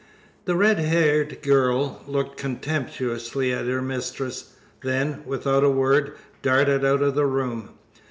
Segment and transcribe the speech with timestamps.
[0.45, 7.03] The red haired girl looked contemptuously at her mistress; then, without a word, darted out
[7.03, 7.69] of the room.